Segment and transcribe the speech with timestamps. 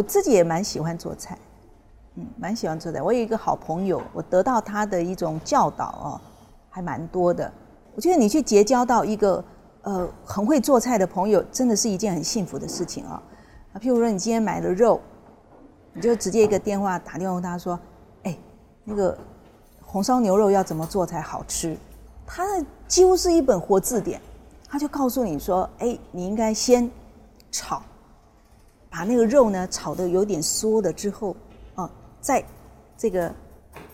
[0.00, 1.36] 我自己也蛮喜欢做菜，
[2.14, 3.02] 嗯，蛮喜欢做菜。
[3.02, 6.20] 我有一个好朋友，我得到他的一种教导哦，
[6.70, 7.52] 还蛮多的。
[7.94, 9.44] 我觉得你去结交到一个
[9.82, 13.22] 呃很会做菜的朋友，真的是一件很幸福的事情啊。
[13.74, 14.98] 啊，譬如说你今天买了肉，
[15.92, 17.78] 你就直接一个电话打电话问他说
[18.24, 18.34] ：“哎，
[18.84, 19.14] 那个
[19.82, 21.76] 红烧牛肉要怎么做才好吃？”
[22.26, 22.42] 他
[22.88, 24.18] 几乎是一本活字典，
[24.66, 26.90] 他就告诉你说：“哎，你应该先
[27.52, 27.82] 炒，
[28.90, 31.36] 把那个肉呢炒的有点缩了之后，
[31.74, 31.90] 啊，
[32.20, 32.44] 再
[32.98, 33.32] 这个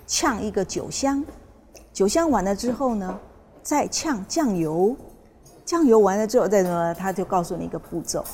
[0.07, 1.23] 呛一个酒香，
[1.93, 3.19] 酒香完了之后呢。”
[3.67, 4.95] 再呛酱油，
[5.65, 8.25] 酱油完了之后再什么，他就告诉你一个步骤。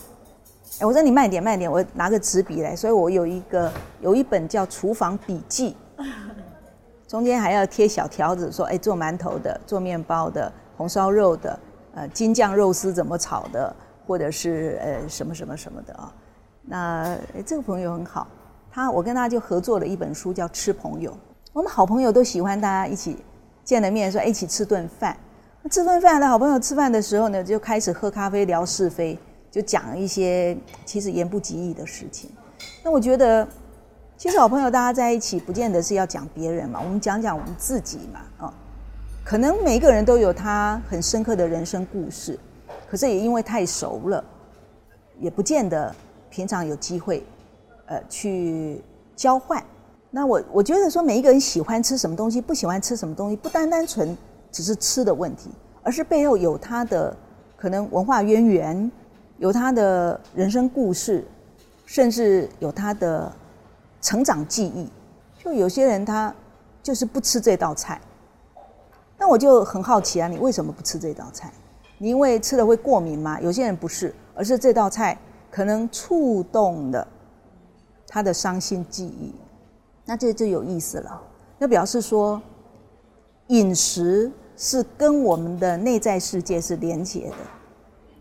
[0.79, 3.73] 哎，我说你慢点慢点，我拿个纸笔来，所以我有一个
[4.03, 5.75] 有一本叫厨房笔记，
[7.09, 11.59] 中间还要贴小条子，说哎做馒头的、做面包的、红烧肉的、
[11.95, 13.75] 呃金酱肉丝怎么炒的，
[14.07, 16.13] 或者是呃什么什么什么的啊。
[16.63, 18.27] 那这个朋友很好，
[18.71, 21.11] 他我跟他就合作了一本书，叫《吃朋友》。
[21.53, 23.17] 我们好朋友都喜欢大家一起。
[23.65, 25.17] 见了面说一起吃顿饭，
[25.71, 29.17] 吃顿饭的好朋友吃饭的时候呢，就开始喝咖啡聊是非，
[29.53, 32.29] 就讲一些其实言不及义的事情。
[32.83, 33.47] 那我觉得，
[34.17, 38.55] 其实好朋友大家在一起，不见得是要讲别人嘛，我们讲讲我们自己嘛，啊，
[39.25, 42.37] 可能每一个人都有他很深刻的人生故事，
[42.91, 44.25] 可是也因为太熟了，
[45.21, 45.95] 也不见得
[46.33, 47.23] 平常有机会，
[47.85, 48.83] 呃，去
[49.15, 49.63] 交换。
[50.11, 54.17] 那我我觉得说每一个人喜欢吃什么东西，不喜欢吃什么东西，不单单纯
[54.51, 55.51] 只是吃的问题，
[55.83, 57.15] 而是背后有他的
[57.55, 58.91] 可能文化渊源，
[59.37, 61.23] 有他的人生故事，
[61.85, 63.31] 甚至有他的
[64.01, 64.89] 成长记忆。
[65.45, 66.35] 就有些人他
[66.83, 68.01] 就是不吃这道菜，
[69.19, 71.53] 那我就很好奇啊，你为什么不吃这道菜？
[71.99, 73.39] 你因为吃了会过敏吗？
[73.41, 75.17] 有些人不是，而是这道菜
[75.53, 77.07] 可能触动了
[78.09, 79.35] 他的伤心记忆。
[80.07, 81.23] 那这就有意思了，
[81.59, 82.41] 那表示说，
[83.49, 87.37] 饮食是跟我们的内在世界是连接的，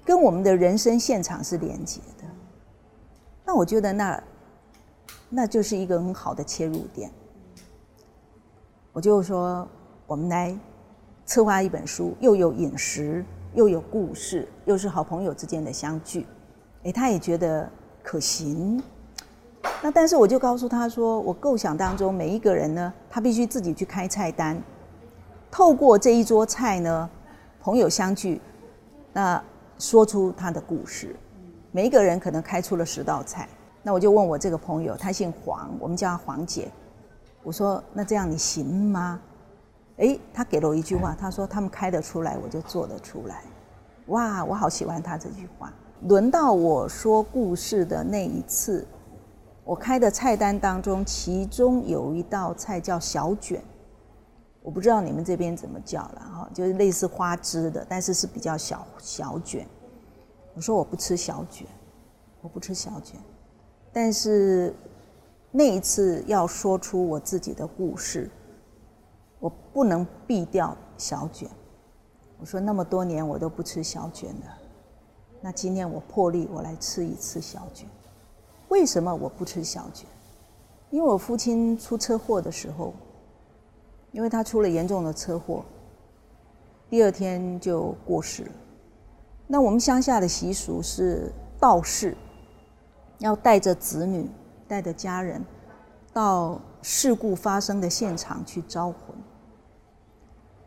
[0.04, 2.28] 跟我们的人生现场是连接的。
[3.46, 4.24] 那我觉得那，
[5.30, 7.10] 那就是一个很好的切入点。
[8.92, 9.66] 我就说，
[10.06, 10.54] 我们来
[11.26, 16.28] 策划一本书，又有饮食，又有故事，又是好朋友之间的相聚。
[16.84, 17.70] 哎，他也觉得
[18.02, 18.82] 可行。
[19.84, 24.62] 那但是我就告诉他说，我构想当中每一个人呢，他必须自己去开菜单，
[25.52, 27.10] 透过这一桌菜呢，
[27.60, 28.42] 朋友相聚，
[29.14, 29.44] 那
[29.78, 31.16] 说出他的故事。
[31.72, 33.48] 每一个人可能开出了十道菜，
[33.84, 36.70] 那我就问我这个朋友，他姓黄，我们叫他黄姐。
[37.44, 39.20] 我说那这样你行吗？
[39.98, 43.44] 哎，他给了我一句话，他说他们开得出来，我就做得出来。
[44.08, 45.72] 哇，我好喜欢他这句话。
[46.08, 48.86] 轮到我说故事的那一次。
[49.64, 53.62] 我开的菜单当中，其中有一道菜叫小卷，
[54.64, 59.66] 我不知道你们这边怎么叫了哈，就是类似花枝的，但是是比较小小卷。
[60.56, 61.68] 我说我不吃小卷，
[62.42, 63.20] 我不吃小卷，
[63.94, 64.74] 但是
[65.52, 68.30] 那一次要说出我自己的故事，
[69.40, 71.48] 我不能避掉小卷。
[72.40, 74.48] 我说那么多年我都不吃小卷的，
[75.42, 77.88] 那今天我破例我来吃一次小卷。
[78.70, 80.08] 为什么我不吃小卷？
[80.92, 82.94] 因为我父亲出车祸的时候，
[84.12, 85.66] 因为他出了严重的车祸，
[86.90, 88.52] 第二天就过世了。
[89.48, 92.16] 那我们乡下的习俗是道士
[93.18, 94.30] 要带着子女、
[94.68, 95.44] 带着家人
[96.14, 98.98] 到事故发生的现场去招魂，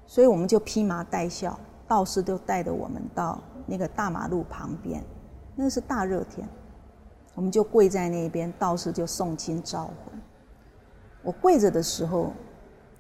[0.06, 5.02] 所以我们就披麻戴孝，道士就带着我们到那个大马路旁边，
[5.54, 6.48] 那个是大热天。
[7.34, 10.20] 我们就跪在那边，道士就诵经招魂。
[11.22, 12.32] 我跪着的时候，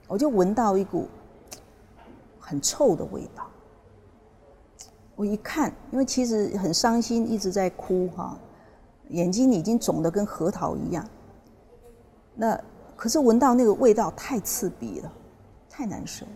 [0.08, 1.06] 我就闻到一股
[2.40, 3.46] 很臭的味道。
[5.14, 8.36] 我一看，因为其实很伤心，一直在哭哈，
[9.10, 11.06] 眼睛已经肿得跟核桃一样。
[12.34, 12.60] 那
[12.96, 15.12] 可是闻到那个味道太刺鼻了，
[15.70, 16.32] 太难受了。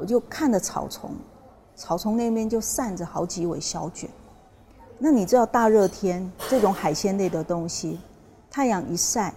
[0.00, 1.14] 我就看着草丛，
[1.76, 4.08] 草丛那边就散着好几尾小卷。
[4.98, 7.98] 那你知道大热天这种海鲜类的东西，
[8.50, 9.34] 太阳一晒，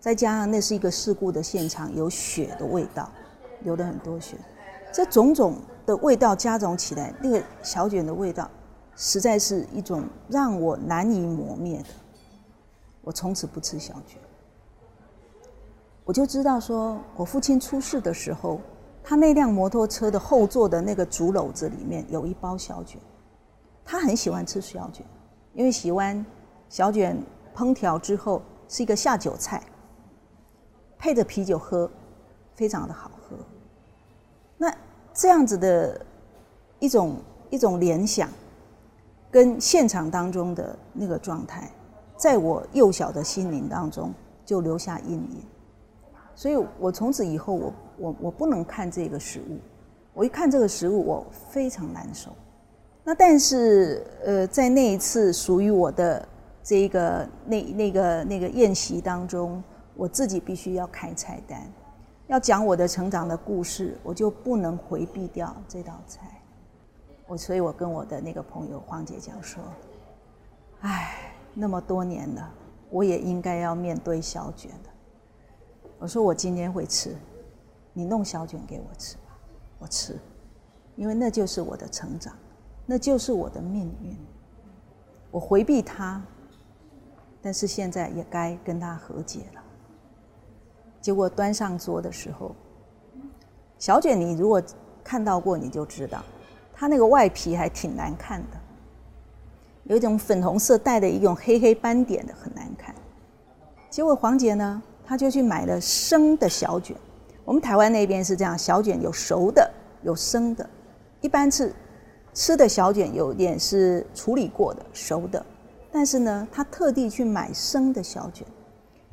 [0.00, 3.08] 再加上那是一个事故的现场，有血的味道，
[3.60, 4.36] 流了很多血，
[4.90, 8.50] 这种种的味道加总起来，那个小卷的味道，
[8.96, 11.88] 实在是一种让我难以磨灭的。
[13.02, 14.18] 我从此不吃小卷。
[16.04, 18.60] 我就知道说，我父亲出事的时候，
[19.02, 23.00] 他那辆摩托车的后座的那个竹篓子里面有一包小卷。
[23.84, 25.04] 他很喜欢吃小卷，
[25.54, 26.24] 因为喜欢
[26.68, 27.20] 小卷
[27.54, 29.60] 烹调之后是一个下酒菜，
[30.96, 31.90] 配着啤酒喝，
[32.54, 33.36] 非常的好喝。
[34.56, 34.72] 那
[35.12, 36.00] 这样子的
[36.78, 37.16] 一种
[37.50, 38.28] 一种联想，
[39.32, 41.68] 跟现场当中的那个状态，
[42.16, 44.14] 在我幼小的心灵当中
[44.46, 45.42] 就留下阴影。
[46.36, 49.60] 所以我从此以后，我我我不能看这个食物，
[50.12, 52.32] 我一看这个食物，我非常难受。
[53.04, 56.28] 那但是呃，在那一次属于我的
[56.64, 59.62] 这个那那个那个宴席当中，
[59.94, 61.62] 我自己必须要开菜单，
[62.26, 66.26] 要讲我的成长的故事，我就不能回避掉这道菜。
[67.28, 69.62] 我所以，我跟我的那个朋友黄姐讲说
[70.82, 72.52] ：“哎，那么多年了，
[72.90, 74.90] 我也应该要面对小卷的。”
[76.00, 77.16] 我说我今天会吃，
[77.92, 79.36] 你弄小卷给我吃吧，
[79.78, 80.18] 我吃，
[80.96, 82.34] 因为那就是我的成长，
[82.86, 84.16] 那就是我的命运。
[85.30, 86.22] 我回避他，
[87.40, 89.62] 但是现在也该跟他和解了。
[91.00, 92.54] 结果端上桌的时候，
[93.78, 94.62] 小卷你如果
[95.02, 96.22] 看到过，你就知道，
[96.72, 98.60] 它那个外皮还挺难看的，
[99.84, 102.94] 有一种粉红色带的一种黑黑斑点的，很难看。
[103.90, 104.82] 结果黄姐呢？
[105.04, 106.96] 他就去买了生的小卷，
[107.44, 109.68] 我们台湾那边是这样，小卷有熟的，
[110.02, 110.68] 有生的，
[111.20, 111.74] 一般是
[112.32, 115.44] 吃的小卷有点是处理过的熟的，
[115.90, 118.46] 但是呢，他特地去买生的小卷，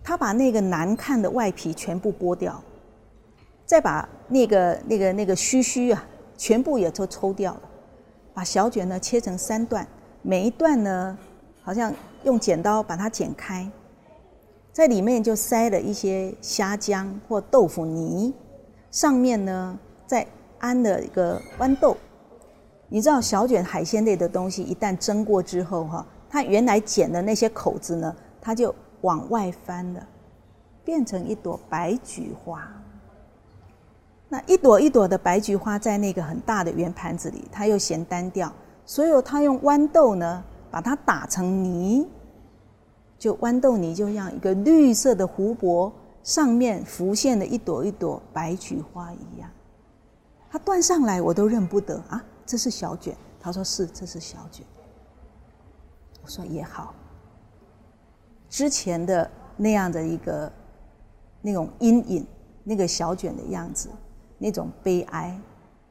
[0.03, 2.61] 他把那个难看的外皮全部剥掉，
[3.65, 6.05] 再把那个那个那个须须啊，
[6.37, 7.61] 全部也都抽掉了，
[8.33, 9.85] 把小卷呢切成三段，
[10.21, 11.17] 每一段呢，
[11.63, 11.91] 好像
[12.23, 13.69] 用剪刀把它剪开。
[14.71, 18.33] 在里面就塞了一些虾浆或豆腐泥，
[18.92, 20.25] 上面呢再
[20.60, 21.98] 安了一个豌豆。
[22.88, 30.07] 你知道小卷海鲜类的东西，一旦蒸过之后，哈，它原来剪的那些口子呢，它就往外翻了，
[30.83, 32.68] 变成一朵白菊花。
[34.30, 38.51] 那一朵一朵的白菊花在那个很大的圆盘子里，它又嫌单调，
[38.86, 42.07] 所以它用豌豆呢把它打成泥。
[43.19, 45.92] 就豌豆泥就像一个绿色的湖泊
[46.24, 49.51] 上面浮现的一朵一朵白菊花一样，
[50.50, 52.24] 它端上来我都认不得啊！
[52.45, 54.66] 这是小卷，他说是，这是小卷。
[56.24, 56.95] 我说也好，
[58.50, 60.51] 之前的那样的一个
[61.42, 62.25] 那种阴影，
[62.63, 63.89] 那个小卷的样子，
[64.38, 65.38] 那种悲哀，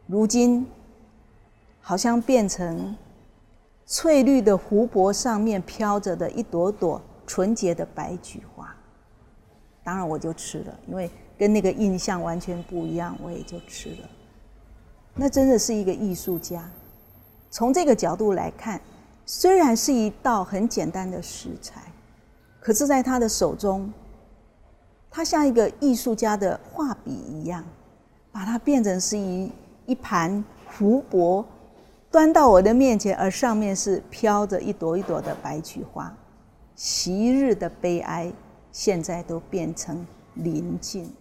[0.06, 0.66] 如今
[1.80, 2.96] 好像变成
[3.84, 7.00] 翠绿的湖泊上面飘着的一朵朵。
[7.28, 8.74] 纯洁的白菊花，
[9.84, 14.08] 当然我就吃了，因为跟那个印象完全不一样，我也就吃了。
[15.14, 16.68] 那真的是一个艺术家。
[17.50, 18.80] 从这个角度来看，
[19.26, 21.82] 虽然是一道很简单的食材，
[22.60, 23.92] 可是在他的手中，
[25.10, 27.62] 他像一个艺术家的画笔一样，
[28.32, 29.52] 把它变成是一
[29.84, 31.44] 一盘湖泊，
[32.10, 36.14] 端到我的面前，而上面是飘着一朵一朵的白菊花。
[36.80, 38.32] 昔日的悲哀，
[38.70, 41.12] 现在都变成宁静。